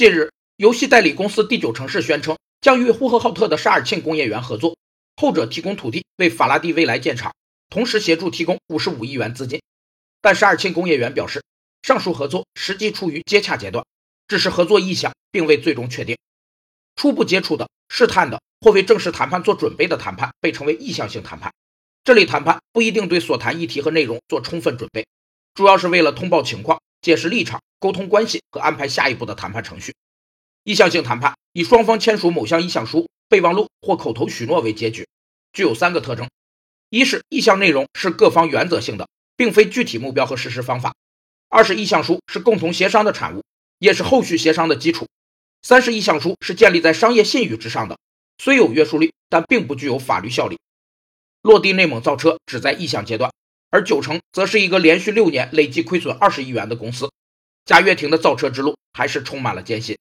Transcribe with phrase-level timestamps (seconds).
[0.00, 4.74] 近日，游戏代理公司第九城市宣称将与呼和浩特的沙尔沁工业园合作，
[5.18, 7.34] 后者提供土地为法拉第未来建厂，
[7.68, 9.60] 同时协助提供五十五亿元资金。
[10.22, 11.42] 但沙尔沁工业园表示，
[11.82, 13.84] 上述合作实际处于接洽阶段，
[14.26, 16.16] 只是合作意向，并未最终确定。
[16.96, 21.52] 初步接触的、试探的或为正式谈判做准备的谈判被称为意向性谈判。
[22.04, 25.06] 这类谈判不一定对所谈议题和内容做充分准备，
[25.52, 29.94] 主要是为了通报情况、解释立场、沟通关系和安排下一步的谈判程序。
[30.64, 35.08] 意向性谈判以双方签署某项意向书、备忘录或口头许诺为结局，
[35.52, 36.28] 具有三个特征：
[36.90, 40.92] 一是意向内容是各方原则性的，并非具体目标和实施方法；
[41.48, 43.42] 二是意向书是共同协商的产物，
[43.78, 45.06] 也是后续协商的基础；
[45.62, 47.98] 三是意向书是建立在商业信誉之上的，
[48.38, 50.58] 虽有约束力，但并不具有法律效力。
[51.42, 53.32] 落地内蒙造车只在意向阶段，
[53.70, 57.10] 而九成则是一个连续六年累计亏损二十亿元的公司。
[57.64, 59.96] 贾跃亭的造车之路还是充满了艰辛。